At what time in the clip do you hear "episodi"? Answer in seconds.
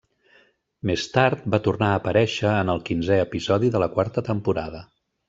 3.27-3.71